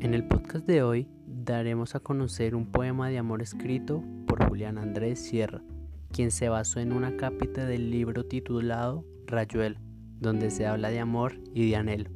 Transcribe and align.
En 0.00 0.14
el 0.14 0.26
podcast 0.26 0.66
de 0.66 0.82
hoy 0.82 1.08
daremos 1.26 1.94
a 1.94 2.00
conocer 2.00 2.54
un 2.54 2.72
poema 2.72 3.10
de 3.10 3.18
amor 3.18 3.42
escrito 3.42 4.02
por 4.26 4.42
Julián 4.48 4.78
Andrés 4.78 5.18
Sierra, 5.20 5.62
quien 6.10 6.30
se 6.30 6.48
basó 6.48 6.80
en 6.80 6.92
una 6.92 7.18
cápita 7.18 7.66
del 7.66 7.90
libro 7.90 8.24
titulado 8.24 9.04
Rayuel, 9.26 9.76
donde 10.18 10.50
se 10.50 10.66
habla 10.66 10.88
de 10.88 11.00
amor 11.00 11.38
y 11.52 11.68
de 11.68 11.76
anhelo. 11.76 12.10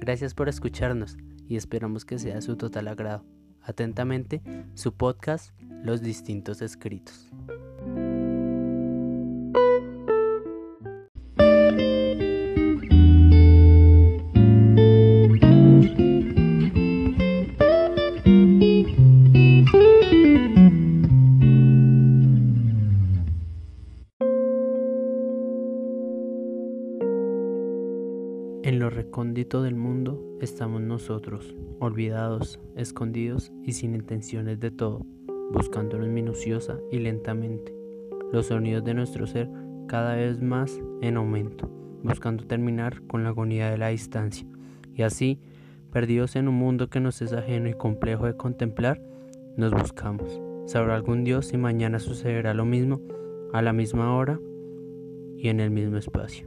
Gracias 0.00 0.34
por 0.34 0.50
escucharnos 0.50 1.16
y 1.48 1.56
esperamos 1.56 2.04
que 2.04 2.18
sea 2.18 2.34
de 2.34 2.42
su 2.42 2.56
total 2.56 2.88
agrado. 2.88 3.24
Atentamente, 3.62 4.42
su 4.74 4.92
podcast 4.92 5.58
Los 5.82 6.02
Distintos 6.02 6.60
Escritos. 6.60 7.30
En 28.62 28.78
lo 28.78 28.90
recóndito 28.90 29.62
del 29.62 29.74
mundo 29.74 30.22
estamos 30.42 30.82
nosotros, 30.82 31.56
olvidados, 31.78 32.60
escondidos 32.76 33.50
y 33.64 33.72
sin 33.72 33.94
intenciones 33.94 34.60
de 34.60 34.70
todo, 34.70 35.06
buscándonos 35.50 36.08
minuciosa 36.08 36.78
y 36.90 36.98
lentamente. 36.98 37.74
Los 38.32 38.48
sonidos 38.48 38.84
de 38.84 38.92
nuestro 38.92 39.26
ser 39.26 39.48
cada 39.88 40.14
vez 40.16 40.42
más 40.42 40.78
en 41.00 41.16
aumento, 41.16 41.70
buscando 42.02 42.44
terminar 42.44 43.00
con 43.06 43.24
la 43.24 43.30
agonía 43.30 43.70
de 43.70 43.78
la 43.78 43.88
distancia. 43.88 44.46
Y 44.94 45.04
así, 45.04 45.38
perdidos 45.90 46.36
en 46.36 46.46
un 46.46 46.56
mundo 46.56 46.90
que 46.90 47.00
nos 47.00 47.22
es 47.22 47.32
ajeno 47.32 47.70
y 47.70 47.72
complejo 47.72 48.26
de 48.26 48.36
contemplar, 48.36 49.00
nos 49.56 49.72
buscamos. 49.72 50.38
¿Sabrá 50.66 50.96
algún 50.96 51.24
Dios 51.24 51.46
si 51.46 51.56
mañana 51.56 51.98
sucederá 51.98 52.52
lo 52.52 52.66
mismo, 52.66 53.00
a 53.54 53.62
la 53.62 53.72
misma 53.72 54.14
hora 54.14 54.38
y 55.38 55.48
en 55.48 55.60
el 55.60 55.70
mismo 55.70 55.96
espacio? 55.96 56.46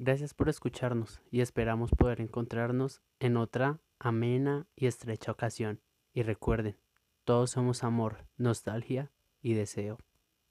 Gracias 0.00 0.32
por 0.32 0.48
escucharnos 0.48 1.20
y 1.28 1.40
esperamos 1.40 1.90
poder 1.90 2.20
encontrarnos 2.20 3.02
en 3.18 3.36
otra 3.36 3.80
amena 3.98 4.68
y 4.76 4.86
estrecha 4.86 5.32
ocasión. 5.32 5.80
Y 6.14 6.22
recuerden, 6.22 6.78
todos 7.24 7.50
somos 7.50 7.82
amor, 7.82 8.24
nostalgia 8.36 9.10
y 9.42 9.54
deseo. 9.54 9.98